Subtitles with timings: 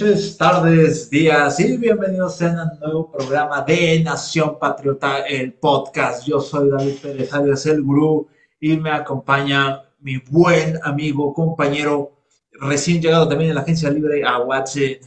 [0.00, 6.24] Noches, tardes, días y bienvenidos a un nuevo programa de Nación Patriota, el podcast.
[6.24, 8.28] Yo soy David Pérez Arias, el gurú,
[8.60, 12.12] y me acompaña mi buen amigo, compañero,
[12.52, 14.98] recién llegado también en la agencia libre, a Watson.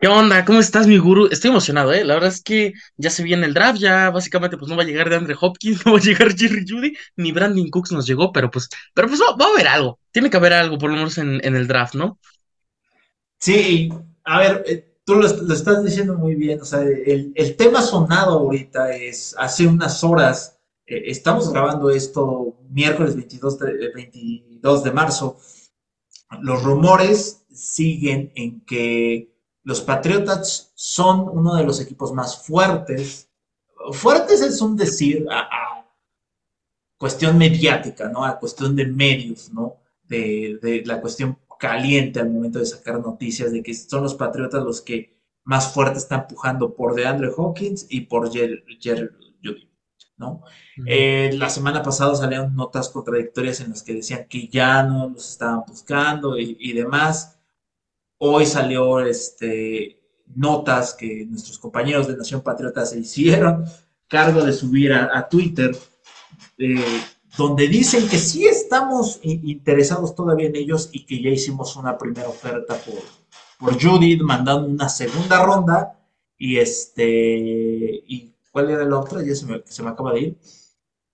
[0.00, 0.44] ¿Qué onda?
[0.44, 1.28] ¿Cómo estás, mi gurú?
[1.30, 2.04] Estoy emocionado, ¿eh?
[2.04, 4.86] La verdad es que ya se viene el draft, ya básicamente pues no va a
[4.86, 8.32] llegar de Andre Hopkins, no va a llegar Jerry Judy, ni Brandon Cooks nos llegó,
[8.32, 10.00] pero pues, pero pues va, a haber algo.
[10.10, 12.18] Tiene que haber algo, por lo menos en, el draft, ¿no?
[13.38, 13.90] Sí,
[14.24, 18.94] a ver, eh, tú lo, estás diciendo muy bien, o sea, el, tema sonado ahorita
[18.94, 25.38] es, hace unas horas, eh, estamos grabando esto miércoles 22 de, 22 de marzo,
[26.42, 33.28] los rumores siguen en que los Patriotas son uno de los equipos más fuertes.
[33.92, 35.86] Fuertes es un decir a,
[36.96, 38.24] cuestión mediática, ¿no?
[38.24, 39.76] A cuestión de medios, ¿no?
[40.04, 44.80] De, la cuestión caliente al momento de sacar noticias de que son los Patriotas los
[44.80, 48.62] que más fuerte están empujando por DeAndre Hawkins y por Jerry
[49.42, 49.70] Judy,
[50.16, 50.42] ¿no?
[50.86, 55.30] Eh, la semana pasada salieron notas contradictorias en las que decían que ya no los
[55.30, 57.38] estaban buscando y demás.
[58.18, 59.98] Hoy salió este,
[60.34, 63.64] notas que nuestros compañeros de Nación Patriota se hicieron
[64.06, 65.76] cargo de subir a, Twitter,
[66.58, 67.00] eh,
[67.36, 72.28] donde dicen que sí estamos interesados todavía en ellos y que ya hicimos una primera
[72.28, 73.02] oferta por,
[73.58, 75.94] por Judith, mandando una segunda ronda.
[76.36, 79.22] Y este, ¿y cuál era la otra?
[79.24, 80.38] Ya se me, se me acaba de ir.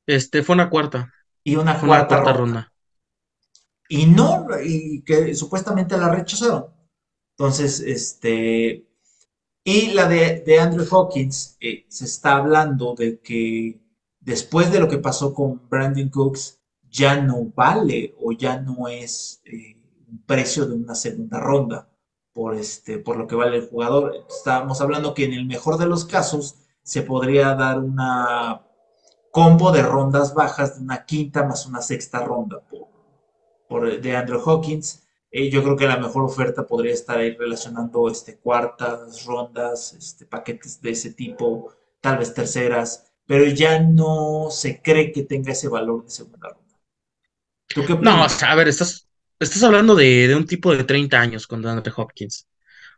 [0.06, 1.12] Este, fue una cuarta.
[1.42, 2.72] Y una cuarta, ronda.
[3.88, 6.66] Y no, y que supuestamente la rechazaron.
[7.36, 8.86] Entonces, este,
[9.62, 13.83] y la de, Andrew Hawkins, eh, se está hablando de que
[14.24, 19.42] después de lo que pasó con Brandon Cooks, ya no vale o ya no es
[19.44, 19.76] eh,
[20.08, 21.88] un precio de una segunda ronda
[22.32, 24.12] por, este, por lo que vale el jugador.
[24.28, 28.62] Estábamos hablando que en el mejor de los casos se podría dar una
[29.30, 32.86] combo de rondas bajas de una quinta más una sexta ronda por,
[33.66, 35.04] por de Andrew Hawkins
[35.36, 40.26] eh, yo creo que la mejor oferta podría estar ahí relacionando este, cuartas, rondas, este,
[40.26, 45.68] paquetes de ese tipo, tal vez terceras, pero ya no se cree que tenga ese
[45.68, 46.78] valor de segunda ronda.
[47.68, 49.08] ¿Tú qué no, a ver, estás,
[49.40, 52.46] estás hablando de, un tipo de 30 años con Dante Hopkins.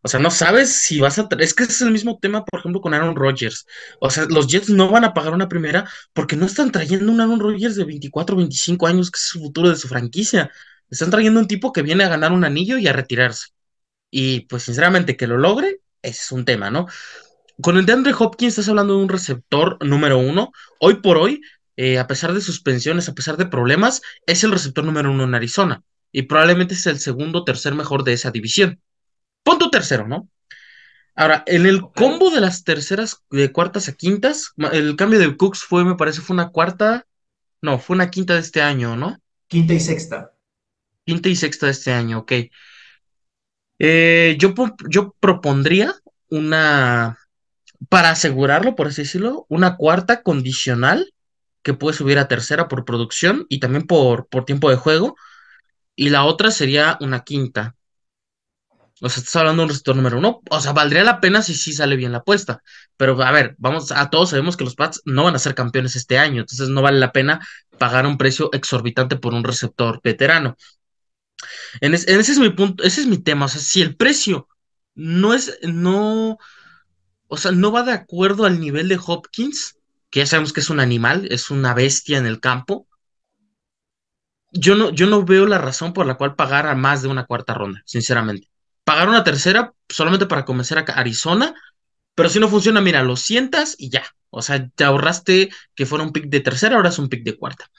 [0.03, 1.29] O sea, no sabes si vas a...
[1.39, 3.67] Es que es el mismo tema, por ejemplo, con Aaron Rodgers.
[4.01, 7.21] O sea, los Jets no van a pagar una primera porque no están trayendo un
[7.21, 10.51] Aaron Rodgers de 24, 25 años, que es el futuro de su franquicia.
[10.91, 13.49] Están trayendo un tipo que viene a ganar un anillo y a retirarse.
[14.11, 16.87] Y pues sinceramente que lo logre, ese es un tema, ¿no?
[17.61, 20.53] Con el de Andre Hopkins estás hablando de un receptor número uno.
[20.79, 21.41] Hoy por hoy,
[21.77, 25.35] eh, a pesar de suspensiones, a pesar de problemas, es el receptor número uno en
[25.35, 25.83] Arizona.
[26.13, 28.81] Y probablemente es el segundo o tercer mejor de esa división.
[29.43, 30.29] Punto tercero, ¿no?
[31.15, 35.65] Ahora, en el combo de las terceras, de cuartas a quintas, el cambio de Cooks
[35.65, 37.07] fue, me parece, fue una cuarta,
[37.63, 39.19] no, fue una quinta de este año, ¿no?
[39.49, 40.33] Quinta y sexta.
[41.07, 42.33] Quinta y sexta de este año, ok.
[43.79, 44.53] Eh, yo,
[44.91, 45.95] yo propondría
[46.29, 47.19] una,
[47.89, 51.13] para asegurarlo, por así decirlo, una cuarta condicional
[51.63, 55.17] que puede subir a tercera por producción y también por, por tiempo de juego.
[55.97, 57.75] Y la otra sería una quinta.
[59.03, 60.43] O sea, estás hablando de un receptor número uno.
[60.51, 62.63] O sea, valdría la pena si sí sale bien la apuesta.
[62.97, 65.97] Pero a ver, vamos, a todos sabemos que los Pats no van a ser campeones
[65.97, 66.41] este año.
[66.43, 67.47] Entonces no vale la pena
[67.79, 70.57] pagar un precio exorbitante por un receptor veterano.
[71.81, 73.47] En ese es mi punto, ese es mi tema.
[73.47, 74.49] O sea, si el precio
[74.95, 76.39] no es, no,
[77.29, 79.77] o sea, no va de acuerdo al nivel de Hopkins,
[80.11, 82.87] que ya sabemos que es un animal, es una bestia en el campo.
[84.53, 87.27] Yo no, yo no veo la razón por la cual pagar a más de una
[87.27, 88.49] cuarta ronda, sinceramente.
[88.85, 91.55] Pagar una tercera solamente para convencer a Arizona,
[92.15, 94.05] pero si no funciona, mira, lo sientas y ya.
[94.31, 97.37] O sea, te ahorraste que fuera un pick de tercera, ahora es un pick de
[97.37, 97.71] cuarta.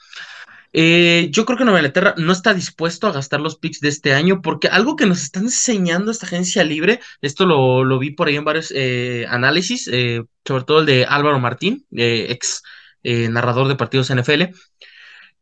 [0.72, 4.12] Eh, yo creo que Nueva Inglaterra no está dispuesto a gastar los picks de este
[4.12, 8.36] año porque algo que nos están enseñando esta agencia libre, esto lo, vi por ahí
[8.36, 12.62] en varios eh, análisis, eh, sobre todo el de Álvaro Martín, ex
[13.02, 14.54] narrador de partidos NFL,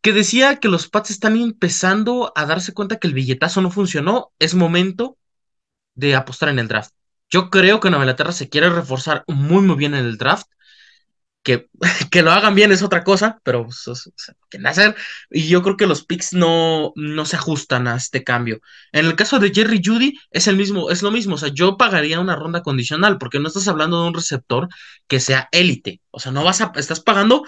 [0.00, 4.30] que decía que los Pats están empezando a darse cuenta que el billetazo no funcionó,
[4.38, 5.18] es momento
[5.94, 6.92] de apostar en el draft.
[7.28, 10.46] Yo creo que Nueva Inglaterra se quiere reforzar muy muy bien en el draft
[12.10, 14.10] que, lo hagan bien es otra cosa, pero pues,
[14.50, 14.96] que nacer.
[15.30, 18.60] Y yo creo que los picks no, no se ajustan a este cambio.
[18.92, 21.36] En el caso de Jerry Judy, es el mismo, es lo mismo.
[21.36, 24.68] O sea, yo pagaría una ronda condicional, porque no estás hablando de un receptor
[25.06, 26.00] que sea élite.
[26.10, 27.44] O sea, no vas a, estás pagando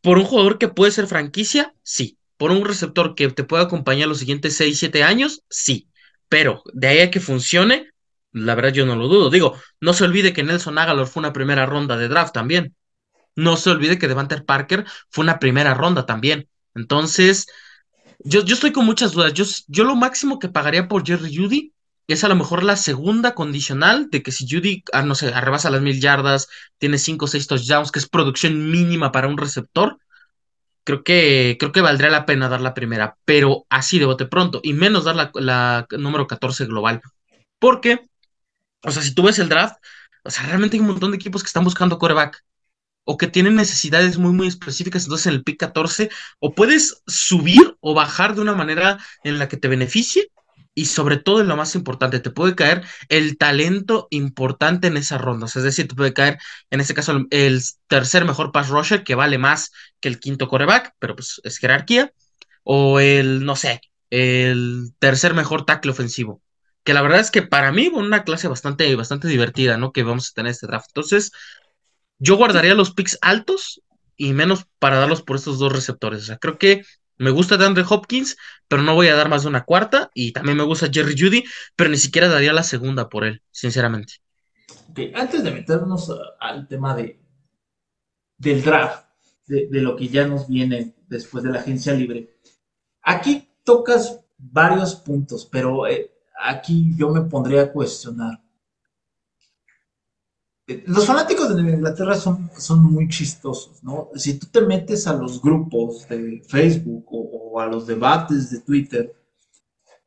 [0.00, 2.18] por un jugador que puede ser franquicia, sí.
[2.36, 5.88] Por un receptor que te pueda acompañar los siguientes 6, 7 años, sí.
[6.28, 7.90] Pero de ahí a que funcione,
[8.32, 9.30] la verdad yo no lo dudo.
[9.30, 12.74] Digo, no se olvide que Nelson Agalor fue una primera ronda de draft también.
[13.36, 16.48] No se olvide que Devante Parker fue una primera ronda también.
[16.74, 17.46] Entonces,
[18.20, 19.32] yo, yo estoy con muchas dudas.
[19.34, 21.72] Yo, yo lo máximo que pagaría por Jerry Judy
[22.06, 25.70] es a lo mejor la segunda condicional de que si Judy, ah, no sé, arrebasa
[25.70, 26.48] las mil yardas,
[26.78, 29.98] tiene cinco o seis touchdowns, que es producción mínima para un receptor,
[30.84, 34.60] creo que, creo que valdría la pena dar la primera, pero así de bote pronto,
[34.62, 37.00] y menos dar la, la número 14 global.
[37.58, 38.08] Porque,
[38.82, 39.76] o sea, si tú ves el draft,
[40.24, 42.44] o sea, realmente hay un montón de equipos que están buscando coreback
[43.04, 47.76] o que tienen necesidades muy, muy específicas, entonces en el pick 14 o puedes subir
[47.80, 50.30] o bajar de una manera en la que te beneficie
[50.74, 55.56] y sobre todo lo más importante, te puede caer el talento importante en esas rondas,
[55.56, 56.38] es decir, te puede caer
[56.70, 60.94] en este caso el, tercer mejor pass rusher que vale más que el quinto coreback,
[60.98, 62.12] pero pues es jerarquía,
[62.62, 63.80] o el, no sé,
[64.10, 66.42] el tercer mejor tackle ofensivo,
[66.84, 69.92] que la verdad es que para mí fue una clase bastante, bastante divertida, ¿no?
[69.92, 70.86] Que vamos a tener este draft.
[70.90, 71.32] Entonces,
[72.20, 73.82] yo guardaría los picks altos
[74.16, 76.22] y menos para darlos por estos dos receptores.
[76.22, 76.84] O sea, creo que
[77.16, 78.36] me gusta de Andre Hopkins,
[78.68, 80.10] pero no voy a dar más de una cuarta.
[80.14, 81.44] Y también me gusta Jerry Judy,
[81.74, 84.14] pero ni siquiera daría la segunda por él, sinceramente.
[85.14, 87.18] Antes de meternos al tema de,
[88.36, 89.06] del draft,
[89.46, 92.38] de, lo que ya nos viene después de la agencia libre,
[93.02, 96.12] aquí tocas varios puntos, pero eh,
[96.42, 98.42] aquí yo me pondría a cuestionar
[100.86, 104.10] los fanáticos de Nueva Inglaterra son, son muy chistosos, ¿no?
[104.14, 109.14] Si tú te metes a los grupos de Facebook o, a los debates de Twitter,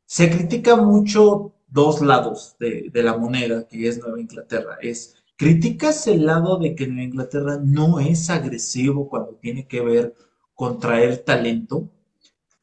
[0.06, 4.77] se critica mucho dos lados de, la moneda que es Nueva Inglaterra.
[4.81, 10.13] Es, criticas el lado de que Nueva Inglaterra no es agresivo cuando tiene que ver
[10.54, 11.89] con traer talento.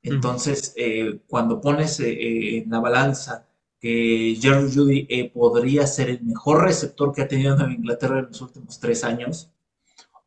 [0.02, 3.49] Entonces, eh, cuando pones eh, eh, en la balanza
[3.80, 8.26] que Jerry Judy eh, podría ser el mejor receptor que ha tenido Nueva Inglaterra en
[8.26, 9.50] los últimos tres años,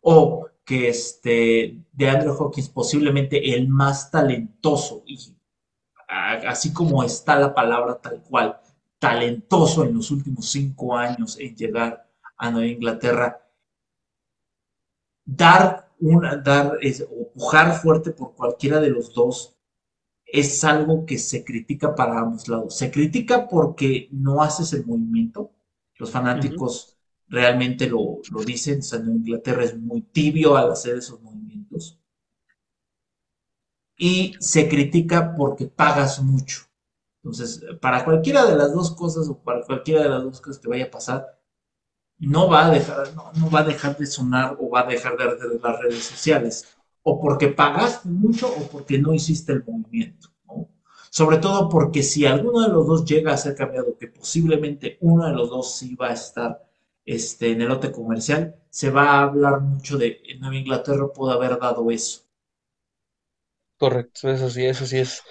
[0.02, 5.20] o que este, de Andrew Hawkins posiblemente el más talentoso, y
[6.08, 8.60] así como está la palabra tal cual,
[8.98, 13.46] talentoso en los últimos cinco años en llegar a Nueva Inglaterra,
[15.26, 16.80] dar una, dar,
[17.10, 19.56] o pujar fuerte por cualquiera de los dos
[20.34, 22.76] es algo que se critica para ambos lados.
[22.76, 25.52] Se critica porque no haces el movimiento.
[26.00, 26.98] Los fanáticos
[27.28, 28.80] realmente lo, dicen.
[28.80, 32.00] O sea, en Inglaterra es muy tibio al hacer esos movimientos.
[33.96, 36.62] Y se critica porque pagas mucho.
[37.22, 40.68] Entonces, para cualquiera de las dos cosas o para cualquiera de las dos cosas que
[40.68, 41.40] vaya a pasar,
[42.18, 45.16] no va a dejar, no, no va a dejar de sonar o va a dejar
[45.16, 50.30] de arder las redes sociales o porque pagaste mucho o porque no hiciste el movimiento.
[50.48, 50.70] ¿no?
[51.10, 55.26] Sobre todo porque si alguno de los dos llega a ser cambiado, que posiblemente uno
[55.28, 56.64] de los dos sí va a estar
[57.06, 61.60] este, en el lote comercial, se va a hablar mucho de Nueva Inglaterra pudo haber
[61.60, 62.24] dado eso.
[63.78, 65.22] Correcto, eso sí, eso sí es.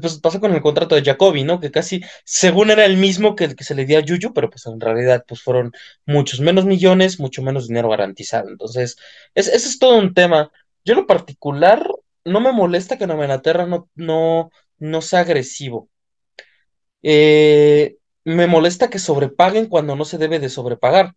[0.00, 1.60] Pues pasa con el contrato de Jacoby, ¿no?
[1.60, 4.48] Que casi, según era el mismo que el que se le dio a Yuyu, pero
[4.48, 5.72] pues en realidad pues fueron
[6.06, 8.48] muchos menos millones, mucho menos dinero garantizado.
[8.48, 8.96] Entonces,
[9.34, 10.50] ese es todo un tema.
[10.84, 11.88] Yo en lo particular
[12.24, 15.88] no me molesta que Nueva Inglaterra no, no, no sea agresivo.
[17.02, 21.14] Eh, me molesta que sobrepaguen cuando no se debe de sobrepagar.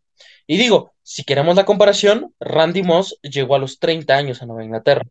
[0.48, 4.64] Y digo, si queremos la comparación, Randy Moss llegó a los 30 años a Nueva
[4.64, 5.04] Inglaterra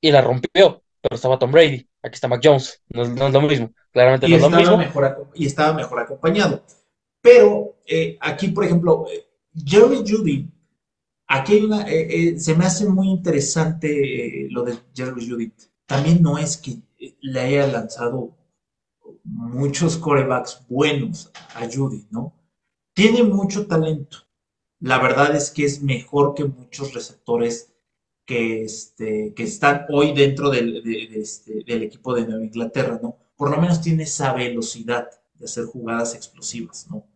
[0.00, 3.72] y la rompió, pero estaba Tom Brady, aquí está Mac Jones, no, es lo mismo,
[3.92, 4.76] claramente no es lo mismo.
[4.76, 6.64] Mejor, y estaba mejor acompañado.
[7.20, 10.48] Pero eh, aquí, por ejemplo, eh, Jerry Judy
[11.26, 15.70] Aquí eh, eh, se me hace muy interesante eh, lo de Jerry Judith.
[15.86, 16.82] También no es que
[17.20, 18.36] le haya lanzado
[19.24, 22.34] muchos corebacks buenos a Judy, ¿no?
[22.94, 24.18] Tiene mucho talento.
[24.80, 27.72] La verdad es que es mejor que muchos receptores
[28.26, 30.82] que, este, están hoy dentro del,
[31.14, 33.16] este, del equipo de Nueva Inglaterra, ¿no?
[33.36, 37.06] Por lo menos tiene esa velocidad de hacer jugadas explosivas, ¿no?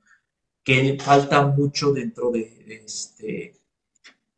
[0.65, 3.56] Que falta mucho dentro de, este,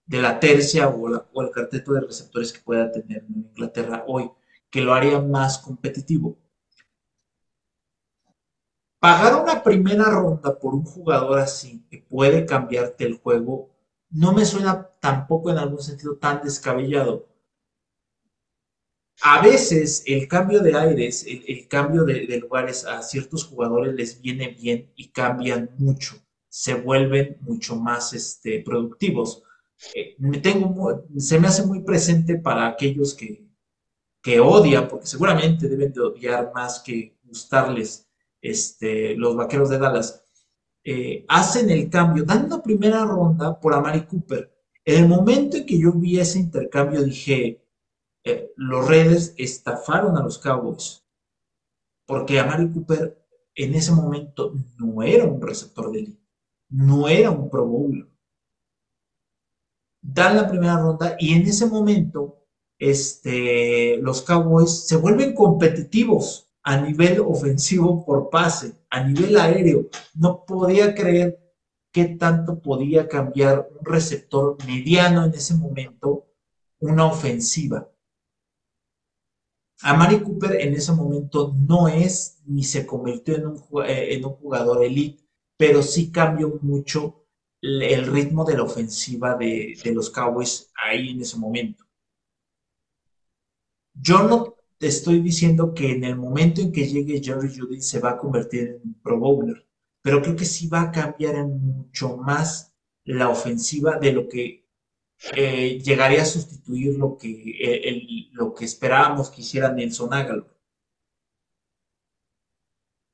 [0.09, 4.31] de la tercia o, el carteto de receptores que pueda tener Inglaterra hoy,
[4.71, 6.37] que lo haría más competitivo.
[8.99, 13.71] Pagar una primera ronda por un jugador así que puede cambiarte el juego
[14.11, 17.29] no me suena tampoco en algún sentido tan descabellado.
[19.21, 24.49] A veces el cambio de aires, el, cambio de, lugares a ciertos jugadores les viene
[24.49, 26.17] bien y cambian mucho,
[26.49, 29.43] se vuelven mucho más este, productivos.
[30.19, 33.47] Me tengo, se me hace muy presente para aquellos que,
[34.23, 38.09] que odian, porque seguramente deben de odiar más que gustarles
[38.41, 40.25] este, los vaqueros de Dallas
[40.85, 44.51] eh, hacen el cambio, dan una primera ronda por Amari Cooper.
[44.85, 47.63] En el momento en que yo vi ese intercambio dije,
[48.25, 51.05] eh, los Raiders estafaron a los Cowboys,
[52.07, 53.23] porque Amari Cooper
[53.55, 56.23] en ese momento no era un receptor de elite,
[56.71, 58.07] no era un Pro Bowler.
[60.11, 62.47] Dan la primera ronda y en ese momento
[62.79, 69.89] este, los Cowboys se vuelven competitivos a nivel ofensivo por pase, a nivel aéreo.
[70.15, 71.39] No podía creer
[71.93, 76.25] qué tanto podía cambiar un receptor mediano en ese momento
[76.81, 77.91] una ofensiva.
[79.83, 84.25] A Mari Cooper en ese momento no es ni se convirtió en un, eh, en
[84.25, 85.23] un jugador elite,
[85.59, 87.18] pero sí cambió mucho
[87.61, 91.85] el ritmo de la ofensiva de, de los Cowboys ahí en ese momento.
[93.95, 97.99] Yo no te estoy diciendo que en el momento en que llegue Jerry Judy se
[97.99, 99.67] va a convertir en un Pro Bowler,
[100.03, 102.73] pero creo que sí va a cambiar en mucho más
[103.05, 104.69] la ofensiva de lo que
[105.35, 110.47] eh, llegaría a sustituir lo que, eh, lo que esperábamos que hiciera Nelson Aguilar.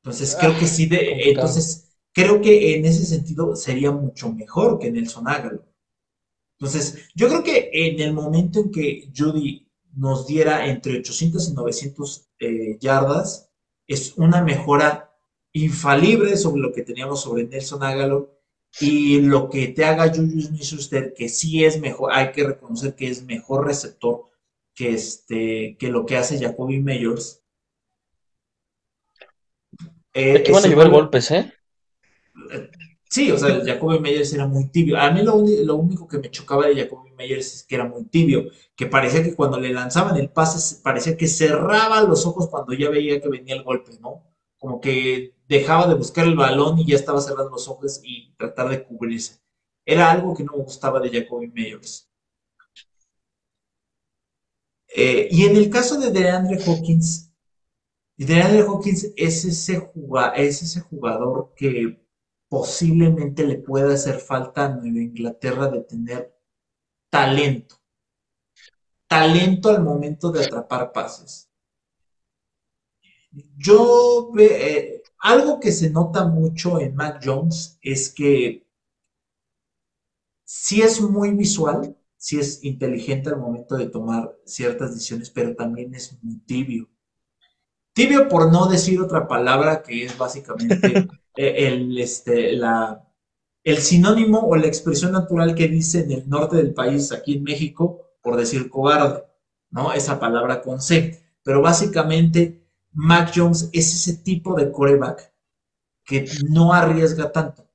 [0.02, 4.78] Entonces creo que sí, de, ah, entonces creo que en ese sentido sería mucho mejor
[4.78, 5.64] que Nelson Aguilar.
[6.58, 11.52] Entonces, yo creo que en el momento en que Judy nos diera entre 800 y
[11.52, 13.50] 900 eh, yardas,
[13.86, 15.12] es una mejora
[15.52, 18.26] infalible sobre lo que teníamos sobre Nelson Aguilar
[18.80, 23.08] y lo que te haga Julius Smith-Schuster, que sí es mejor, hay que reconocer que
[23.08, 24.30] es mejor receptor
[24.74, 27.42] que, este, que lo que hace Jacoby Meyers.
[30.12, 31.52] Eh, Aquí van a llevar golpes, ¿eh?
[33.14, 34.98] Sí, o sea, Jacoby Meyers era muy tibio.
[34.98, 38.50] A mí lo, único que me chocaba de Jacoby Meyers es que era muy tibio,
[38.74, 42.90] que parecía que cuando le lanzaban el pase, parecía que cerraba los ojos cuando ya
[42.90, 44.24] veía que venía el golpe, ¿no?
[44.58, 48.68] Como que dejaba de buscar el balón y ya estaba cerrando los ojos y tratar
[48.70, 49.40] de cubrirse.
[49.86, 52.10] Era algo que no me gustaba de Jacoby Meyers.
[54.96, 57.32] Eh, y en el caso de DeAndre Hawkins,
[58.16, 59.90] DeAndre Hawkins es ese,
[60.36, 62.03] es ese jugador que
[62.54, 66.38] posiblemente le pueda hacer falta a Nueva Inglaterra de tener
[67.10, 67.74] talento.
[69.08, 71.50] Talento al momento de atrapar pases.
[73.56, 78.64] Yo, eh, algo que se nota mucho en Mac Jones es que
[80.44, 85.92] sí es muy visual, sí es inteligente al momento de tomar ciertas decisiones, pero también
[85.92, 86.88] es muy tibio.
[87.92, 93.08] Tibio por no decir otra palabra que es básicamente Eh, el, este, la,
[93.62, 97.44] el sinónimo o la expresión natural que dice en el norte del país, aquí en
[97.44, 99.24] México, por decir cobarde,
[99.70, 99.92] ¿no?
[99.92, 101.22] Esa palabra con C.
[101.42, 105.32] Pero básicamente, Mac Jones es ese tipo de coreback
[106.04, 107.66] que no arriesga tanto.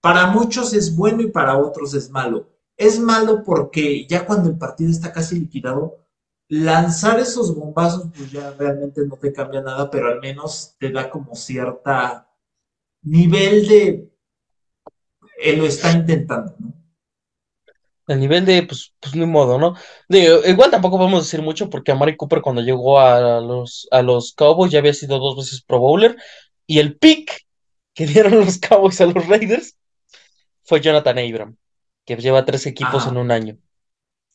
[0.00, 2.48] Para muchos es bueno y para otros es malo.
[2.76, 6.05] Es malo porque ya cuando el partido está casi liquidado,
[6.48, 11.10] lanzar esos bombazos, pues ya realmente no te cambia nada, pero al menos te da
[11.10, 12.28] como cierta
[13.02, 14.10] nivel de
[15.38, 16.72] él lo está intentando, ¿no?
[18.08, 19.74] El nivel de, pues, pues ni modo, ¿no?
[20.08, 24.32] igual tampoco podemos decir mucho porque a Mari Cooper cuando llegó a los, a los
[24.32, 26.16] Cowboys ya había sido dos veces Pro Bowler
[26.68, 27.46] y el pick
[27.94, 29.76] que dieron los Cowboys a los Raiders
[30.62, 31.56] fue Jonathan Abram,
[32.04, 33.58] que lleva tres equipos en un año.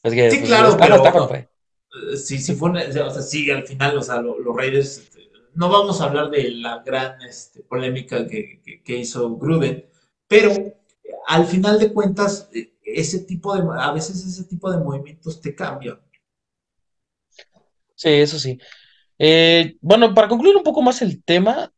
[0.03, 1.49] sí, pues, claro, pero,
[2.15, 6.01] sí, sí fue, o sea, sí, al final, o sea, los Raiders, este, no vamos
[6.01, 9.85] a hablar de la gran este, polémica que, hizo Gruden,
[10.27, 10.51] pero
[11.27, 12.49] al final de cuentas,
[12.83, 15.99] ese tipo de, a veces ese tipo de movimientos te cambian.
[17.95, 18.57] Sí, eso sí.
[19.19, 21.71] Eh, bueno, para concluir un poco más el tema,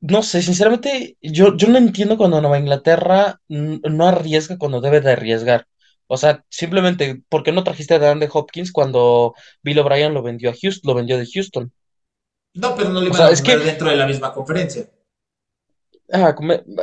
[0.00, 5.12] no sé, sinceramente, yo, yo no entiendo cuando Nueva Inglaterra no arriesga cuando debe de
[5.12, 5.66] arriesgar.
[6.12, 10.24] O sea, simplemente, ¿por qué no trajiste a Dan de Hopkins cuando Bill O'Brien lo
[10.24, 11.72] vendió a Houston, lo vendió de Houston?
[12.54, 14.90] No, pero no le iban a es dentro de la misma conferencia.
[16.12, 16.34] Ah,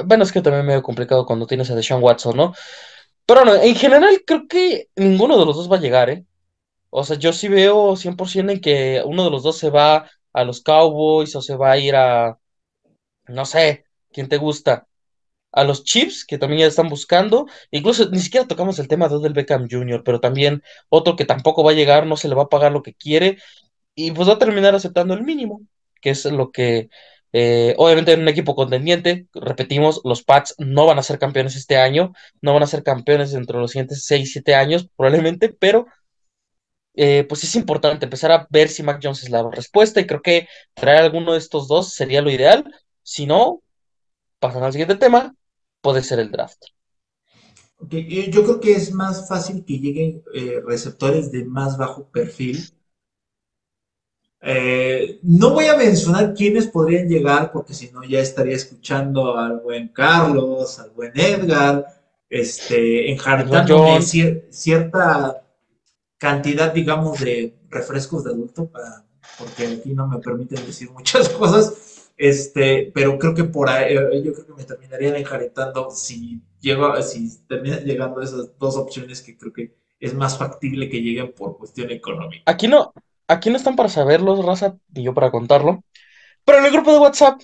[0.05, 2.53] bueno, es que también medio complicado cuando tienes a Deshaun Watson, ¿no?
[3.25, 6.25] Pero no, en general creo que ninguno de los dos va a llegar, ¿eh?
[6.89, 10.43] O sea, yo sí veo 100% en que uno de los dos se va a
[10.45, 12.39] los Cowboys o se va a ir a,
[13.27, 14.86] no sé, ¿quién te gusta?
[15.51, 17.47] A los Chiefs, que también ya están buscando.
[17.71, 21.63] Incluso ni siquiera tocamos el tema de del Beckham Jr., pero también otro que tampoco
[21.63, 23.37] va a llegar, no se le va a pagar lo que quiere
[23.95, 25.61] y pues va a terminar aceptando el mínimo,
[26.01, 26.89] que es lo que
[27.33, 31.77] eh, obviamente en un equipo contendiente, repetimos, los Pats no van a ser campeones este
[31.77, 35.87] año, no van a ser campeones dentro de los siguientes 6, 7 años probablemente, pero
[36.95, 40.21] eh, pues es importante empezar a ver si Mac Jones es la respuesta y creo
[40.21, 42.65] que traer alguno de estos dos sería lo ideal.
[43.03, 43.61] Si no,
[44.39, 45.35] pasando al siguiente tema,
[45.81, 46.63] puede ser el draft.
[47.79, 52.71] Yo creo que es más fácil que lleguen eh, receptores de más bajo perfil.
[54.41, 59.59] Eh, no voy a mencionar quiénes podrían llegar, porque si no ya estaría escuchando al
[59.59, 61.85] buen Carlos, al buen Edgar,
[62.29, 65.43] este, enjartándome cierta
[66.17, 69.05] cantidad, digamos, de refrescos de adulto, para,
[69.37, 74.23] porque aquí no me permiten decir muchas cosas, este, pero creo que por ahí, eh,
[74.23, 79.37] yo creo que me terminarían enjaretando si llego, si terminan llegando esas dos opciones que
[79.37, 82.43] creo que es más factible que lleguen por cuestión económica.
[82.45, 82.93] Aquí no,
[83.27, 85.83] aquí no están para saberlo, raza, ni yo para contarlo.
[86.43, 87.41] Pero en el grupo de WhatsApp,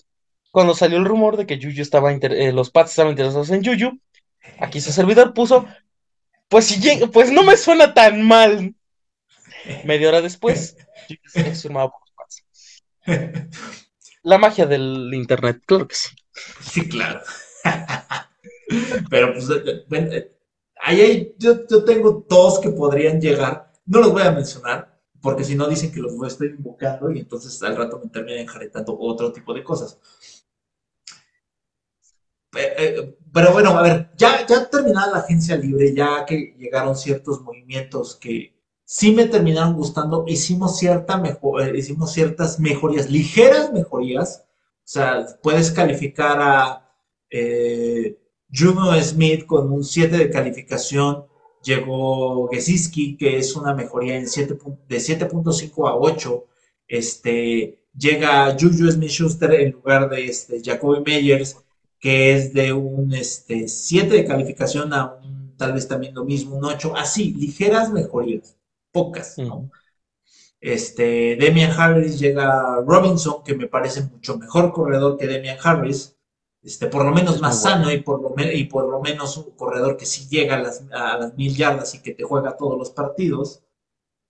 [0.52, 4.00] cuando salió el rumor de que Yuyu estaba eh, los Pats estaban interesados en Yuyu,
[4.60, 5.68] aquí su servidor puso,
[6.48, 8.76] pues si pues no me suena tan mal.
[9.84, 10.78] Media hora después,
[11.10, 12.44] Yuyu se por los Pats.
[14.24, 16.10] La magia del internet, claro que sí.
[16.62, 17.22] Sí, claro.
[19.10, 20.32] Pero pues, eh, eh,
[20.82, 23.72] ahí yo, yo tengo dos que podrían llegar.
[23.86, 27.62] No los voy a mencionar, porque si no dicen que los estoy invocando y entonces
[27.64, 30.00] al rato me terminan enjaretando otro tipo de cosas.
[32.56, 37.42] Eh, pero bueno, a ver, ya, ya terminada la agencia libre, ya que llegaron ciertos
[37.42, 38.53] movimientos que
[38.94, 44.46] sí me terminaron gustando, hicimos, cierta eh, hicimos ciertas mejorías, ligeras mejorías.
[44.46, 46.96] O sea, puedes calificar a
[47.28, 48.20] eh,
[48.54, 51.26] Juno Smith con un 7 de calificación
[51.64, 56.46] llegó Gesiski, que es una mejoría en 7, de 7.5 a 8.
[56.88, 61.58] Este, llega Juju Smith-Schuster en lugar de este, Jacoby Meyers,
[62.00, 66.58] que es de un este, 7 de calificación a un, tal vez también lo mismo,
[66.58, 66.94] un 8.
[66.96, 68.56] Así, ligeras mejorías,
[68.94, 69.70] pocas, ¿no?
[70.62, 76.16] Este, Demian Harris llega Robinson, que me parece mucho mejor corredor que Demian Harris
[76.64, 79.98] este, por lo menos más sano y por lo, y por lo menos un corredor
[79.98, 82.92] que sí llega a las, a las mil yardas y que te juega todos los
[82.92, 83.64] partidos.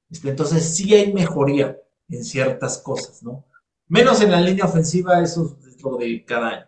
[0.10, 3.46] Este, entonces sí hay mejoría en ciertas cosas, ¿no?
[3.88, 6.68] Menos en la línea ofensiva, eso es lo de cada año.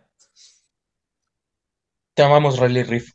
[2.14, 3.12] Te amamos, Riley Riff.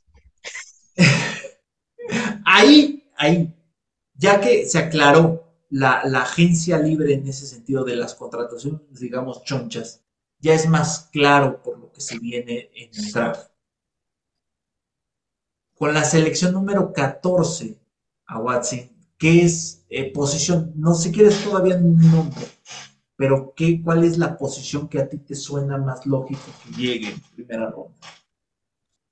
[2.45, 3.55] ahí, ahí,
[4.21, 9.43] ya que se aclaró la, la agencia libre en ese sentido de las contrataciones, digamos,
[9.45, 10.03] chonchas,
[10.39, 13.51] ya es más claro por lo que se viene en el draft.
[15.75, 17.79] Con la selección número 14
[18.27, 20.75] a Watson, ¿qué es eh, posición?
[20.77, 22.47] No sé si quieres todavía un nombre,
[23.17, 27.09] pero ¿qué, ¿cuál es la posición que a ti te suena más lógico que llegue
[27.09, 27.97] en primera ronda?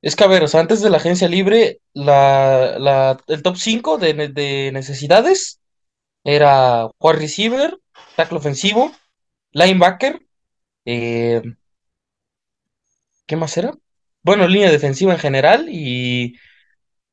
[0.01, 3.99] Es que, a ver, o sea, antes de la agencia libre, la, el top 5
[3.99, 5.61] de, de, necesidades
[6.23, 7.79] era wide receiver,
[8.15, 8.93] tackle ofensivo,
[9.53, 10.21] linebacker,
[10.85, 11.43] eh,
[13.27, 13.73] ¿qué más era?
[14.23, 16.39] Bueno, línea defensiva en general y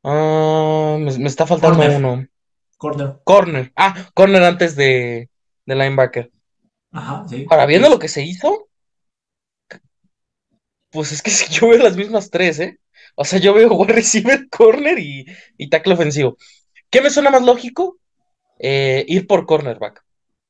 [0.04, 2.28] ah, me, está faltando uno.
[2.78, 3.20] Corner.
[3.24, 3.72] Corner.
[3.76, 5.30] Ah, corner antes de,
[5.66, 6.32] de linebacker.
[6.92, 7.46] Ajá, sí.
[7.50, 8.65] Ahora, viendo lo que se hizo,
[10.96, 12.80] pues es que yo veo las mismas tres, ¿eh?
[13.16, 15.26] O sea, yo veo wide receiver, corner y,
[15.58, 16.38] y tackle ofensivo.
[16.90, 18.00] ¿Qué me suena más lógico?
[18.60, 20.04] Eh, ir por cornerback.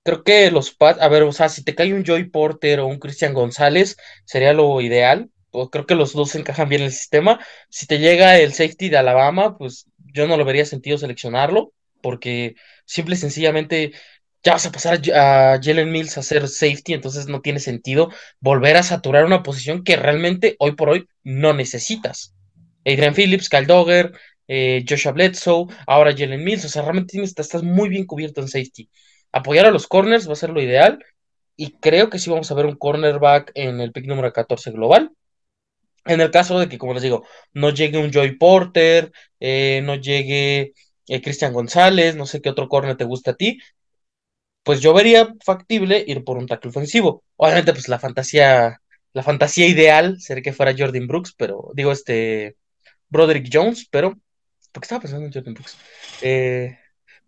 [0.04, 2.88] Creo que los Pats, a ver, o sea, si te cae un Joy Porter o
[2.88, 5.32] un Cristian González, sería lo ideal.
[5.52, 7.40] O creo que los dos encajan bien en el sistema.
[7.70, 12.56] Si te llega el safety de Alabama, pues yo no lo vería sentido seleccionarlo, porque
[12.86, 13.94] simple y sencillamente
[14.46, 18.78] ya vas a pasar a Jalen Mills a ser safety, entonces no tiene sentido volver
[18.78, 22.34] a saturar una posición que realmente hoy por hoy no necesitas.
[22.86, 24.14] Adrian Phillips, Kyle Dogger,
[24.48, 28.90] eh, Joshua Bledsoe, ahora Jalen Mills, o sea, realmente estás muy bien cubierto en safety
[29.36, 31.04] apoyar a los corners va a ser lo ideal.
[31.58, 35.12] Y creo que sí vamos a ver un cornerback en el pick número 14 global.
[36.06, 39.96] En el caso de que, como les digo, no llegue un Joy Porter, eh, no
[39.96, 40.74] llegue
[41.08, 43.60] eh, Cristian González, no sé qué otro corner te gusta a ti,
[44.66, 47.24] pues yo vería factible ir por un tackle ofensivo.
[47.38, 48.82] Obviamente, pues la fantasía,
[49.14, 52.58] la fantasía ideal sería que fuera Jordan Brooks, pero digo este
[53.08, 54.10] Broderick Jones, pero
[54.72, 55.78] ¿por qué estaba pensando en Jordan Brooks?
[56.24, 56.80] Eh,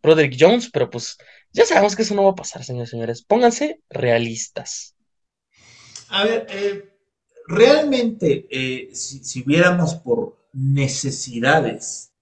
[0.02, 1.16] Broderick Jones, pero pues
[1.54, 3.24] ya sabemos que eso no va a pasar, señores señores.
[3.24, 4.96] Pónganse realistas.
[6.10, 6.90] A ver, eh,
[7.46, 12.14] realmente, eh, si, si, viéramos por necesidades,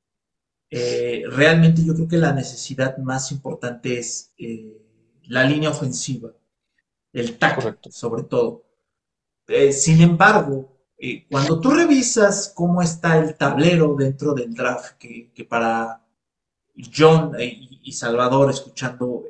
[0.70, 4.34] eh, realmente yo creo que la necesidad más importante es
[5.28, 6.32] la línea ofensiva,
[7.14, 8.64] el tackle, sobre todo.
[9.48, 15.32] Eh, sin embargo, eh, cuando tú revisas cómo está el tablero dentro del draft, que,
[15.34, 16.02] que para
[16.96, 19.24] John y, y Salvador, escuchando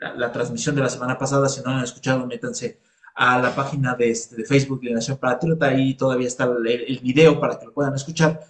[0.00, 2.80] la, la, transmisión de la semana pasada, si no lo han escuchado, métanse
[3.14, 7.00] a la página de, este, de Facebook de Nación Patriota, ahí todavía está el, el,
[7.00, 8.40] video para que lo puedan escuchar.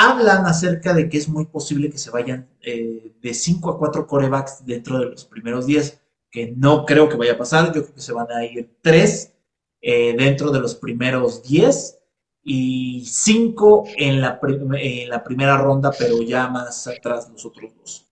[0.00, 4.06] Hablan acerca de que es muy posible que se vayan eh, de 5 a 4
[4.06, 7.94] corebacks dentro de los primeros 10, que no creo que vaya a pasar, yo creo
[7.96, 9.34] que se van a ir 3
[9.80, 11.98] eh, dentro de los primeros 10
[12.44, 18.08] y 5 en la, primera ronda, pero ya más atrás los otros dos.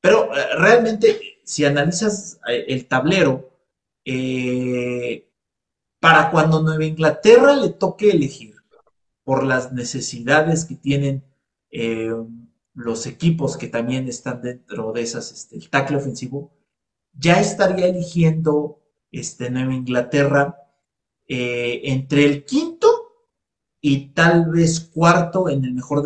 [0.00, 3.50] Pero eh, realmente, si analizas el tablero,
[6.00, 8.47] para cuando Nueva Inglaterra le toque elegir
[9.28, 11.22] por las necesidades que tienen
[11.70, 12.14] eh,
[12.72, 16.50] los equipos que también están dentro de esas, este, el tackle ofensivo,
[17.12, 18.80] ya estaría eligiendo
[19.12, 20.56] este, Nueva Inglaterra
[21.26, 22.88] eh, entre el quinto
[23.82, 26.02] y tal vez cuarto en el mejor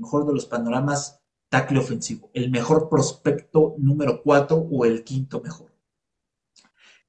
[0.00, 5.70] mejor de los panoramas tackle ofensivo, el mejor prospecto número cuatro o el quinto mejor.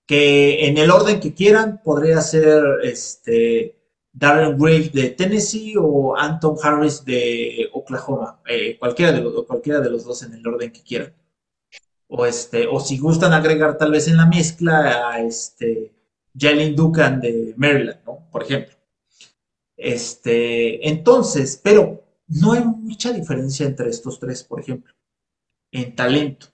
[0.05, 3.81] Que en el orden que quieran podría ser este
[4.13, 9.89] Darren Gray de Tennessee o Anton Harris de Oklahoma, eh, cualquiera, de los, cualquiera de
[9.89, 11.13] los dos en el orden que quieran.
[12.07, 15.91] O, este, o si gustan agregar tal vez en la mezcla a este
[16.37, 18.29] Jalen Dukan de Maryland, ¿no?
[18.31, 18.75] Por ejemplo.
[19.75, 24.93] Este, entonces, pero no hay mucha diferencia entre estos tres, por ejemplo,
[25.71, 26.47] en talento.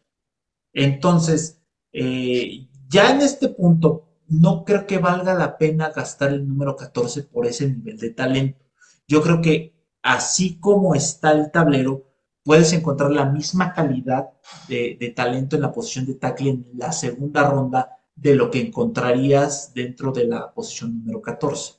[0.74, 1.60] Entonces,
[1.92, 7.24] eh, ya en este punto, no creo que valga la pena gastar el número 14
[7.24, 8.64] por ese nivel de talento.
[9.08, 12.06] Yo creo que así como está el tablero,
[12.44, 14.30] puedes encontrar la misma calidad
[14.68, 19.74] de, talento en la posición de tackle en la segunda ronda de lo que encontrarías
[19.74, 21.74] dentro de la posición número 14.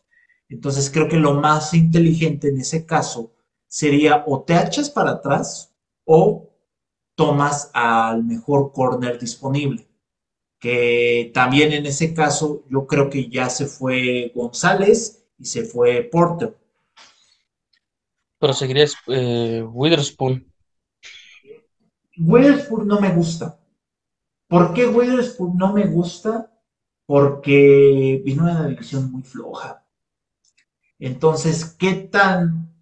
[0.48, 3.32] Entonces creo que lo más inteligente en ese caso
[3.68, 5.72] sería o te echas para atrás
[6.04, 6.50] o
[7.14, 9.89] tomas al mejor corner disponible
[10.60, 16.02] que también en ese caso yo creo que ya se fue González y se fue
[16.04, 16.56] Porter.
[18.40, 20.34] Pero seguiría eh, Witherspoon.
[22.18, 23.58] Witherspoon no me gusta.
[24.48, 26.52] ¿Por qué Witherspoon no me gusta?
[27.06, 29.84] Porque vino de una división muy floja.
[31.00, 32.72] Entonces, ¿qué tan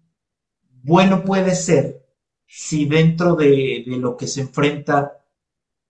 [0.83, 2.05] bueno puede ser
[2.47, 5.18] si dentro de, de lo que se enfrenta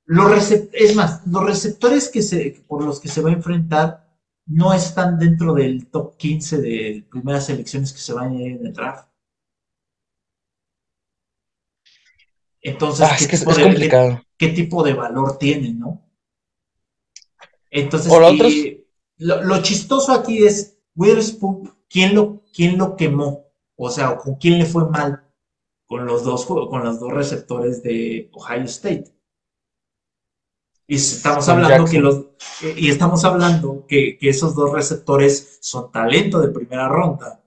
[0.10, 4.10] los es más, los receptores que se, por los que se va a enfrentar
[4.48, 8.66] no están dentro del top 15 de primeras selecciones que se van a ir en
[8.66, 9.08] el draft.
[12.60, 14.22] Entonces, ah, ¿qué, es que tipo es, de, complicado.
[14.36, 16.04] ¿qué, ¿qué, tipo de valor tiene, no?
[17.70, 23.46] Entonces, y, lo, lo, chistoso aquí es Witherspoon, ¿quién lo, ¿quién lo quemó?
[23.76, 25.24] O sea, ¿con quién le fue mal?
[25.86, 29.19] Con los dos, con los dos receptores de Ohio State.
[30.90, 32.26] Y estamos hablando que los
[32.76, 37.44] y estamos hablando que, que, esos dos receptores son talento de primera ronda.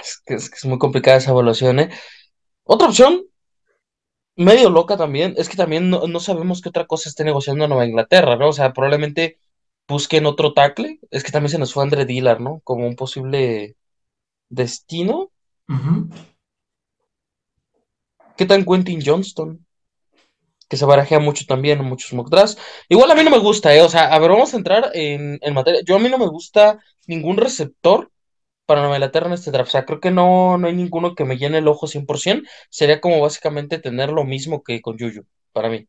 [0.00, 1.90] Es que es, que es muy complicada esa evaluación, ¿eh?
[2.62, 3.22] Otra opción,
[4.34, 7.84] medio loca también, es que también no, no, sabemos qué otra cosa esté negociando Nueva
[7.84, 8.48] Inglaterra, ¿no?
[8.48, 9.38] O sea, probablemente
[9.86, 11.00] busquen otro tackle.
[11.10, 12.62] Es que también se nos fue Andre Dillard, ¿no?
[12.64, 13.76] Como un posible
[14.48, 15.30] destino.
[15.68, 16.08] Uh -huh.
[18.38, 19.66] ¿Qué tal Quentin Johnston?
[20.74, 22.58] Que se barajea mucho también en muchos mock drafts.
[22.88, 23.80] Igual a mí no me gusta, ¿eh?
[23.80, 25.82] O sea, a ver, vamos a entrar en, materia.
[25.84, 28.10] Yo a mí no me gusta ningún receptor
[28.66, 29.68] para Nueva Inglaterra en este draft.
[29.68, 32.42] O sea, creo que no, no hay ninguno que me llene el ojo 100%.
[32.70, 35.86] Sería como básicamente tener lo mismo que con Yuyu, para mí.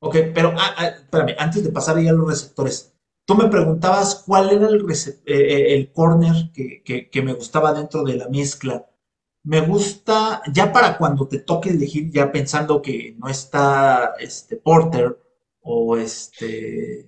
[0.00, 2.92] Ok, pero ah, ah, espérame, antes de pasar ya a los receptores,
[3.24, 4.84] tú me preguntabas cuál era el,
[5.24, 8.84] eh, el corner que, que me gustaba dentro de la mezcla
[9.46, 15.16] me gusta, ya para cuando te toque elegir, ya pensando que no está este Porter
[15.60, 17.06] o este,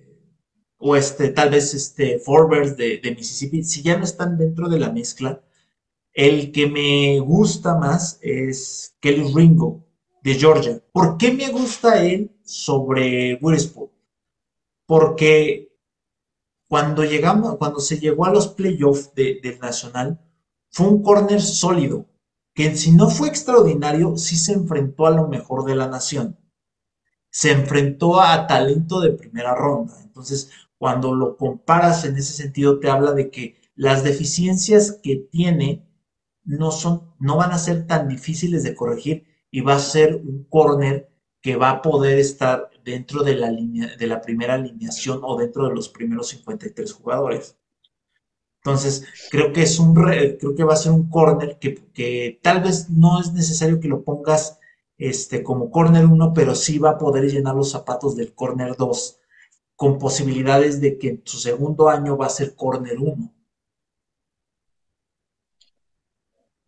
[0.77, 4.91] o este, tal vez este Forbes de, Mississippi, si ya no están dentro de la
[4.91, 5.41] mezcla,
[6.13, 9.85] El que me gusta más es Kelly Ringo
[10.23, 10.81] de Georgia.
[10.93, 13.91] ¿Por qué me gusta él sobre Witherspoon?
[14.85, 15.73] Porque
[16.69, 20.21] cuando llegamos, cuando se llegó a los playoffs del Nacional,
[20.69, 22.09] fue un corner sólido,
[22.59, 26.37] que si no fue extraordinario, sí se enfrentó a lo mejor de la nación.
[27.31, 29.93] Se enfrentó a talento de primera ronda.
[30.03, 35.87] Entonces, cuando lo comparas en ese sentido, te habla de que las deficiencias que tiene
[36.43, 40.43] no, son, no van a ser tan difíciles de corregir y va a ser un
[40.49, 41.09] corner
[41.41, 45.69] que va a poder estar dentro de la, línea, de la primera alineación o dentro
[45.69, 47.57] de los primeros 53 jugadores.
[48.63, 52.89] Entonces, creo que es un creo que va a ser un corner que, tal vez
[52.89, 54.59] no es necesario que lo pongas
[54.97, 59.19] este, como corner 1, pero sí va a poder llenar los zapatos del corner 2,
[59.75, 63.33] con posibilidades de que en su segundo año va a ser corner 1.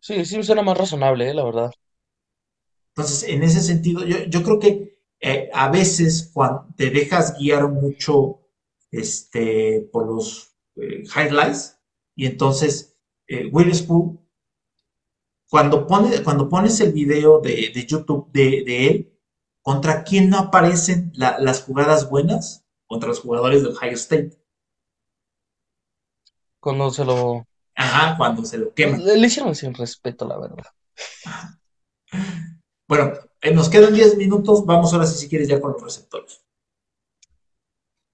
[0.00, 1.72] Sí, sí suena más razonable, eh, la verdad.
[2.94, 8.40] Entonces, en ese sentido, yo, creo que eh, a veces cuando te dejas guiar mucho
[8.90, 11.78] este, por los eh, highlights,
[12.14, 12.96] y entonces
[13.26, 14.20] eh, Will Spoon,
[15.48, 19.18] cuando, pone, cuando pones el video de, YouTube de, él,
[19.60, 22.64] ¿contra quién no aparecen las jugadas buenas?
[22.86, 24.38] Contra los jugadores del Ohio State.
[26.58, 27.46] Cuando se lo...
[27.74, 28.96] Ajá, cuando se lo quema.
[28.98, 30.66] Le, hicieron sin respeto, la verdad.
[32.88, 34.66] Bueno, eh, nos quedan 10 minutos.
[34.66, 36.44] Vamos ahora, si, si quieres, ya con los receptores.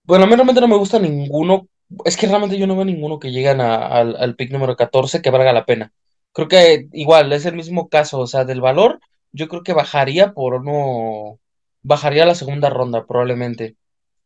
[0.04, 1.66] Bueno, a mí realmente no me gusta ninguno.
[2.04, 5.52] Es que realmente yo no veo ninguno que lleguen al, pick número 14 que valga
[5.52, 5.92] la pena.
[6.32, 9.00] Creo que igual es el mismo caso, o sea, del valor,
[9.32, 11.38] yo creo que bajaría por no.
[11.82, 13.76] Bajaría a la segunda ronda, probablemente.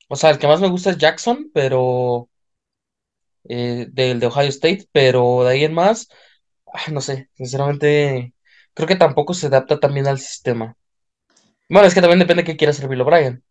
[0.09, 2.29] O sea, el que más me gusta es Jackson, pero.
[3.48, 6.09] Eh, del de Ohio State, pero de ahí en más,
[6.92, 8.35] no sé, sinceramente
[8.75, 10.77] creo que tampoco se adapta también al sistema.
[11.68, 13.42] Bueno, es que también depende de qué quiera hacer Bill O'Brien.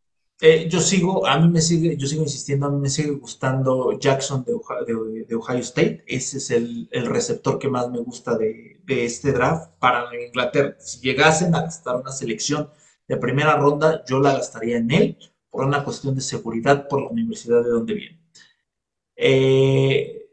[0.43, 3.99] Eh, yo sigo, a mí me sigue, yo sigo insistiendo, a mí me sigue gustando
[3.99, 6.03] Jackson de Ohio, State.
[6.07, 10.75] Ese es el, receptor que más me gusta de, este draft para Inglaterra.
[10.79, 12.71] Si llegasen a gastar una selección
[13.07, 15.17] de primera ronda, yo la gastaría en él
[15.51, 18.19] por una cuestión de seguridad por la universidad de donde viene.
[19.15, 20.27] Eh,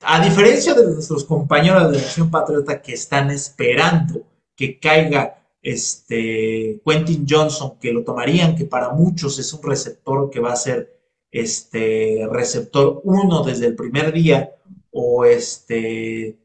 [0.00, 6.80] a diferencia de nuestros compañeros de la Nación Patriota que están esperando que caiga este
[6.84, 10.98] Quentin Johnson, que lo tomarían, que para muchos es un receptor que va a ser
[11.30, 14.54] este receptor uno desde el primer día,
[14.90, 16.38] o este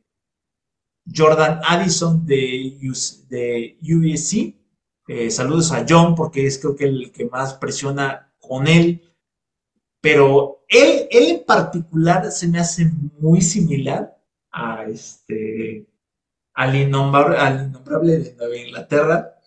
[1.13, 2.78] Jordan Addison de,
[3.30, 4.56] de USC.
[5.08, 9.02] Eh, saludos a John, porque es creo que el que más presiona con él.
[10.02, 14.17] Pero él, en particular se me hace muy similar
[14.52, 15.88] a este
[16.53, 19.39] al innombrable, al innombrable de Nueva Inglaterra.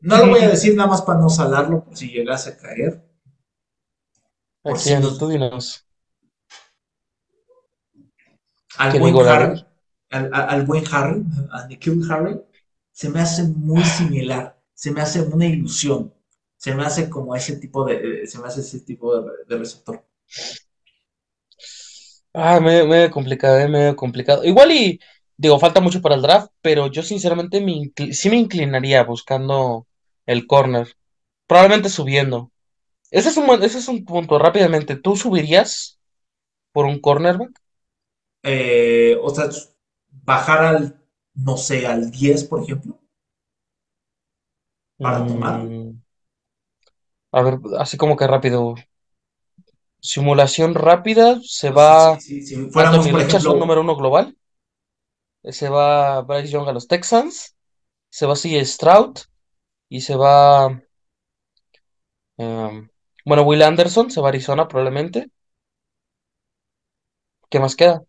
[0.00, 3.02] No lo voy a decir nada más para no salarlo por si llegase a caer.
[4.62, 5.18] Por si nos...
[5.18, 5.86] tú dinos.
[8.76, 9.64] Al buen Harry,
[10.10, 12.40] al, buen Harry, a Nikhil Harry,
[12.90, 16.12] se me hace muy similar, se me hace una ilusión
[16.64, 20.02] se me hace como ese tipo de, se me hace ese tipo de, receptor.
[22.32, 24.42] Ah, medio, complicado, eh, medio complicado.
[24.42, 24.98] Igual y,
[25.36, 29.86] digo, falta mucho para el draft, pero yo sinceramente me sí me inclinaría buscando
[30.26, 30.96] el corner.
[31.46, 32.50] Probablemente subiendo.
[33.10, 34.96] Ese es un, ese es un punto, rápidamente.
[34.96, 35.98] ¿Tú subirías
[36.72, 37.50] por un cornerback?
[38.42, 39.48] Eh, o sea,
[40.10, 41.00] bajar al,
[41.34, 42.98] no sé, al 10, por ejemplo.
[44.98, 45.62] Para tomar.
[45.62, 46.02] Mm,
[47.32, 48.74] a ver, así como que rápido.
[50.00, 52.18] Simulación rápida, se va.
[52.20, 52.70] Sí, sí, sí.
[52.70, 53.54] Fuéramos, por ejemplo...
[53.54, 54.36] número uno global.
[55.44, 57.56] Se va Bryce Young a los Texans.
[58.10, 59.18] Se va CJ Stroud.
[59.88, 60.82] Y se va.
[62.36, 62.88] Em,
[63.24, 65.30] bueno, Will Anderson se va a Arizona probablemente.
[67.48, 68.02] ¿Qué más queda?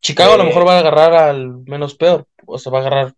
[0.00, 2.26] Chicago a lo mejor eh, va a agarrar al menos peor.
[2.46, 3.14] O se va a agarrar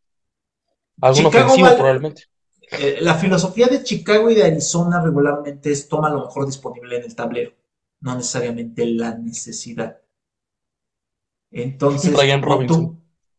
[1.00, 2.24] algún ofensivo probablemente.
[2.70, 7.04] Eh, la filosofía de Chicago y de Arizona regularmente es toma lo mejor disponible en
[7.04, 7.52] el tablero,
[8.00, 9.98] no necesariamente la necesidad.
[11.56, 12.12] Entonces,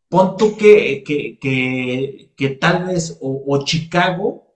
[0.08, 4.56] pon tú, que, que, tal vez o, Chicago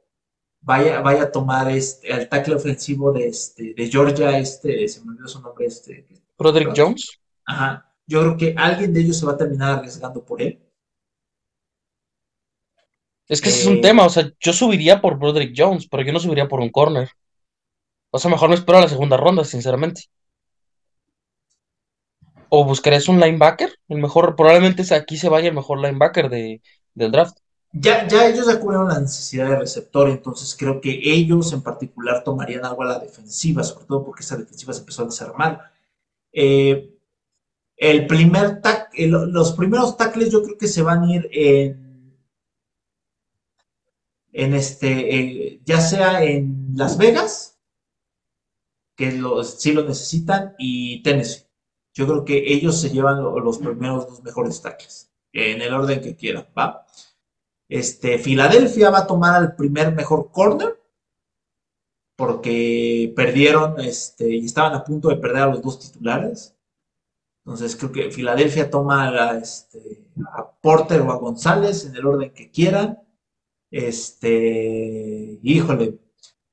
[0.61, 5.11] vaya, vaya a tomar este, el tackle ofensivo de, este, de Georgia, este, se me
[5.11, 6.07] olvidó su nombre, este.
[6.37, 7.19] Roderick Jones.
[7.45, 7.85] Ajá.
[8.07, 10.57] Yo creo que alguien de ellos se va a terminar arriesgando por él.
[13.27, 16.01] Es que ese es un eh, tema, o sea, yo subiría por Broderick Jones, pero
[16.01, 17.09] yo no subiría por un corner.
[18.09, 20.05] O sea, mejor me espero a la segunda ronda, sinceramente.
[22.49, 23.71] ¿O buscarías un linebacker?
[23.87, 26.61] El mejor, probablemente aquí se vaya el mejor linebacker de,
[26.93, 27.37] del draft.
[27.71, 32.23] Ya, ya ellos ya cubrieron la necesidad de receptor, entonces creo que ellos en particular
[32.23, 35.71] tomarían algo a la defensiva, sobre todo porque esa defensiva se empezó a desarmar.
[36.33, 36.95] Eh,
[37.77, 38.59] el primer
[38.97, 42.17] los primeros tackles yo creo que se van a ir en,
[44.33, 47.59] en este, eh, ya sea en Las Vegas,
[48.95, 51.48] que los, sí lo necesitan, y Tennessee.
[51.93, 56.15] Yo creo que ellos se llevan los primeros dos mejores tackles, en el orden que
[56.15, 56.85] quieran, ¿va?
[57.67, 60.79] Este, Filadelfia va a tomar al primer mejor corner
[62.19, 66.53] porque perdieron este, y estaban a punto de perder a los dos titulares.
[67.45, 72.33] Entonces creo que Filadelfia toma a, este, a Porter o a González en el orden
[72.33, 72.99] que quieran.
[73.71, 75.99] Este, híjole,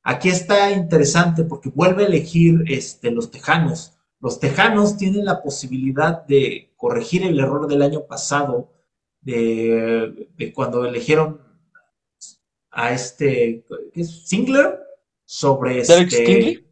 [0.04, 3.95] aquí está interesante porque vuelve a elegir este, los Tejanos.
[4.20, 8.70] Los Tejanos tienen la posibilidad de corregir el error del año pasado
[9.20, 11.40] de, cuando eligieron
[12.70, 14.28] a este, ¿qué es?
[14.28, 14.80] Singler
[15.24, 16.64] sobre este,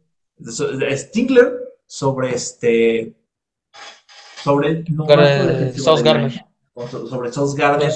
[0.97, 1.53] Stingler
[1.85, 3.15] sobre este,
[4.43, 5.05] sobre el no,
[5.75, 6.45] Sos Garner.
[6.75, 7.91] sobre Sos Garner.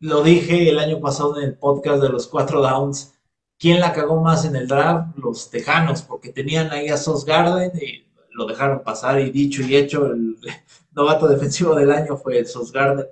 [0.00, 3.14] Lo dije el año pasado en el podcast de los cuatro downs.
[3.58, 5.16] ¿Quién la cagó más en el draft?
[5.16, 8.07] Los Tejanos, porque tenían ahí a Sos Garden y
[8.38, 10.38] lo dejaron pasar y dicho y hecho, el
[10.92, 13.06] novato defensivo del año fue Sos Garden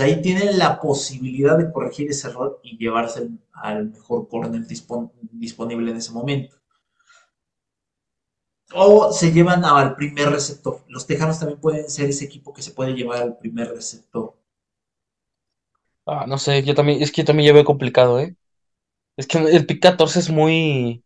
[0.00, 5.96] ahí tienen la posibilidad de corregir ese error y llevarse al mejor corner disponible en
[5.96, 6.56] ese momento.
[8.74, 10.84] O se llevan al primer receptor.
[10.88, 14.34] Los Tejanos también pueden ser ese equipo que se puede llevar al primer receptor.
[16.06, 18.36] Ah, no sé, yo también, es que yo también ya complicado, ¿eh?
[19.16, 21.04] Es que el pick 14 es muy.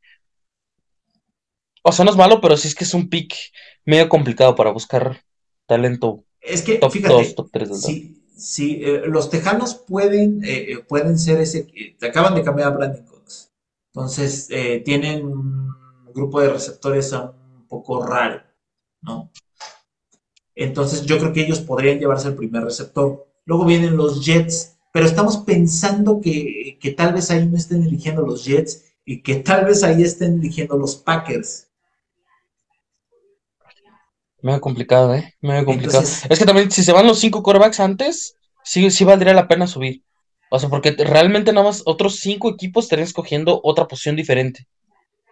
[1.83, 3.35] O sea, no es malo, pero sí es que es un pick
[3.85, 5.25] medio complicado para buscar
[5.67, 6.25] talento.
[6.41, 7.35] Es que, fíjate,
[8.43, 11.69] Sí, eh, los Tejanos pueden, eh, eh, pueden ser ese.
[11.99, 13.53] Te acaban de cambiar a Brandon Cooks.
[13.95, 14.49] Entonces,
[14.85, 15.69] tienen un
[16.15, 18.43] grupo de receptores un poco raro,
[19.03, 19.31] ¿no?
[20.55, 23.27] Entonces, yo creo que ellos podrían llevarse el primer receptor.
[23.45, 28.23] Luego vienen los Jets, pero estamos pensando que, que tal vez ahí no estén eligiendo
[28.23, 31.69] los Jets y que tal vez ahí estén eligiendo los Packers.
[34.43, 35.35] Me ha complicado, ¿eh?
[35.41, 36.03] Me ha complicado.
[36.03, 39.67] es que también, si se van los cinco corebacks antes, sí, sí valdría la pena
[39.67, 40.03] subir.
[40.51, 44.67] O sea, porque realmente nada más otros cinco equipos estarían escogiendo otra posición diferente.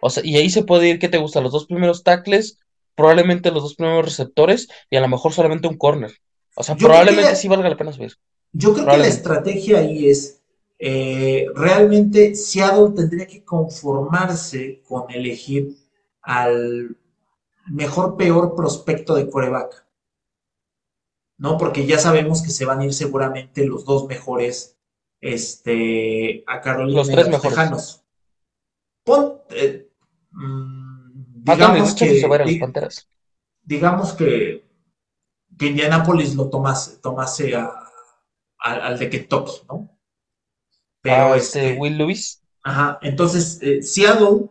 [0.01, 1.41] O sea, y ahí se puede ir, ¿qué te gusta?
[1.41, 2.57] Los dos primeros tackles,
[2.95, 6.11] probablemente los dos primeros receptores y a lo mejor solamente un corner.
[6.55, 8.13] O sea, probablemente sí valga la pena subir.
[8.53, 10.41] Yo creo que la estrategia ahí es,
[10.79, 15.75] eh, realmente Seattle tendría que conformarse con elegir
[16.21, 16.97] al
[17.67, 19.85] mejor, peor prospecto de coreback.
[21.37, 21.57] ¿No?
[21.57, 24.77] Porque ya sabemos que se van a ir seguramente los dos mejores
[25.21, 28.03] este, a Carolina los tres mejores.
[29.03, 29.89] Pon, eh,
[30.31, 32.27] mm, digamos que,
[33.63, 34.65] digamos que,
[35.57, 37.71] que Indianapolis lo tomase, tomase a,
[38.57, 39.97] al de Kentucky, ¿no?
[41.01, 42.43] Pero este, este, Will Lewis.
[42.63, 44.49] Ajá, entonces eh, Seattle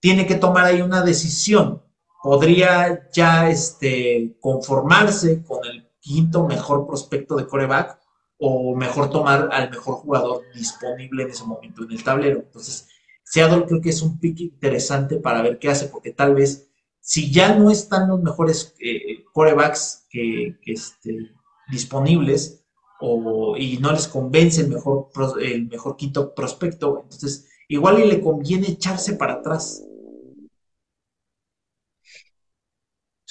[0.00, 1.83] tiene que tomar ahí una decisión
[2.24, 8.00] podría ya este, conformarse con el quinto mejor prospecto de coreback
[8.38, 12.38] o mejor tomar al mejor jugador disponible en ese momento en el tablero.
[12.38, 12.88] Entonces,
[13.24, 17.30] Seattle creo que es un pick interesante para ver qué hace, porque tal vez si
[17.30, 21.30] ya no están los mejores eh, corebacks que, este,
[21.68, 22.64] disponibles
[23.02, 25.10] o, y no les convence el mejor,
[25.42, 29.82] el mejor quinto prospecto, entonces igual y le conviene echarse para atrás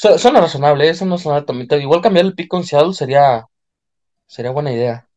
[0.03, 1.69] Suena razonable, eso no suena también.
[1.81, 3.47] Igual cambiar el pico en Seattle sería,
[4.27, 5.07] sería buena idea.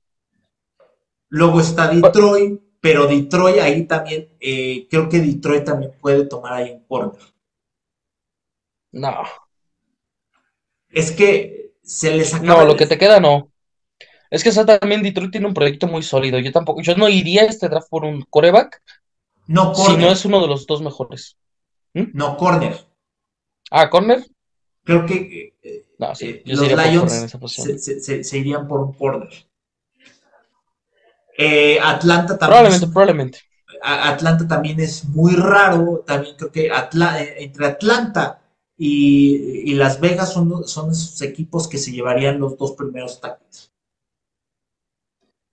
[1.29, 6.71] Luego está Detroit, pero Detroit ahí también, eh, creo que Detroit también puede tomar ahí
[6.71, 7.21] un corner.
[8.93, 9.25] No.
[10.89, 12.61] Es que se les acaba.
[12.61, 13.51] No, lo que te queda no.
[14.31, 16.39] Es que también Detroit tiene un proyecto muy sólido.
[16.39, 18.81] Yo tampoco, yo no iría a este draft por un coreback.
[19.49, 21.37] No, Si no es uno de los dos mejores.
[21.93, 22.05] ¿Mm?
[22.13, 22.87] No, corner.
[23.73, 24.25] Ah, corner
[24.87, 25.87] creo que eh,
[26.21, 27.27] eh, los Lions
[27.69, 29.29] se, irían por un corner.
[31.37, 32.49] Eh, Atlanta también.
[32.49, 33.39] Probablemente, probablemente.
[33.83, 36.05] Atlanta también es muy raro.
[36.07, 36.71] También creo que
[37.39, 38.41] entre Atlanta
[38.79, 43.73] y, Las Vegas son, son esos equipos que se llevarían los dos primeros tackles.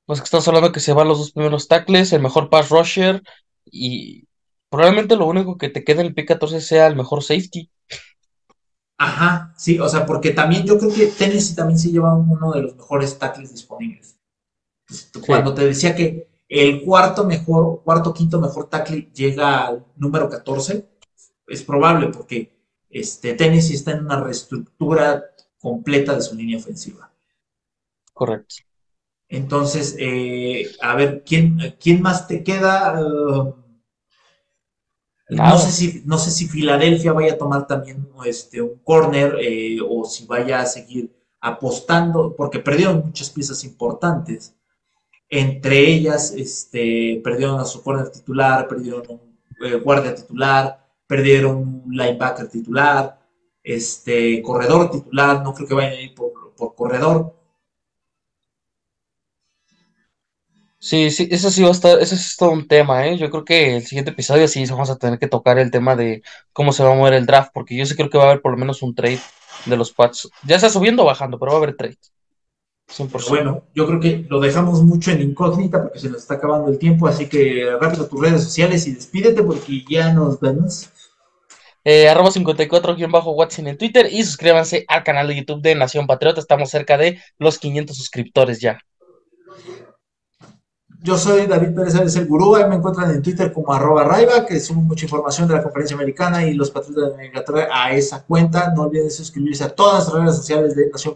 [0.05, 3.23] Pues que estás hablando que se van los dos primeros tackles, el mejor pass rusher
[3.65, 4.27] y
[4.69, 7.71] probablemente lo único que te queda en el P14 sea el mejor safety.
[9.03, 12.61] Ajá, sí, o sea, porque también yo creo que Tennessee también se lleva uno de
[12.61, 14.17] los mejores tackles disponibles.
[15.25, 20.87] Cuando te decía que el cuarto mejor, cuarto, quinto mejor tackle llega al número 14,
[21.47, 22.55] es probable porque
[22.89, 25.21] este, Tennessee está en una reestructura
[25.59, 27.11] completa de su línea ofensiva.
[28.13, 28.55] Correcto.
[29.27, 33.01] Entonces, eh, a ver, ¿quién, ¿quién más te queda?
[33.01, 33.53] Uh,
[35.35, 39.77] no sé, si, no sé si Filadelfia vaya a tomar también este, un corner eh,
[39.87, 44.55] o si vaya a seguir apostando, porque perdieron muchas piezas importantes.
[45.29, 51.83] Entre ellas, este, perdieron a su corner titular, perdieron un eh, guardia titular, perdieron un
[51.89, 53.19] linebacker titular,
[53.63, 57.35] este, corredor titular, no creo que vayan a ir por, por corredor.
[60.83, 63.17] Sí, sí, eso sí va a estar, eso es todo un tema, ¿eh?
[63.17, 66.21] Yo creo que el siguiente episodio sí vamos a tener que tocar el tema de
[66.51, 68.41] cómo se va a mover el draft, porque yo sí creo que va a haber
[68.41, 69.21] por lo menos un trade
[69.65, 70.29] de los Pats.
[70.45, 71.97] Ya sea subiendo o bajando, pero va a haber trade.
[73.29, 76.77] Bueno, yo creo que lo dejamos mucho en incógnita porque se nos está acabando el
[76.77, 80.89] tiempo, así que rápido tus redes sociales y despídete porque ya nos vemos.
[81.85, 86.41] Eh, arroba 54-Watson en Twitter y suscríbanse al canal de YouTube de Nación Patriota.
[86.41, 88.79] Estamos cerca de los 500 suscriptores ya.
[91.05, 94.45] Yo soy David Pérez Álvarez el Gurú, ahí me encuentran en Twitter como arroba Raiva,
[94.45, 98.23] que subo mucha información de la conferencia americana y los patriotas de Inglaterra a esa
[98.23, 98.71] cuenta.
[98.73, 101.11] No olviden suscribirse a todas las redes sociales de Nación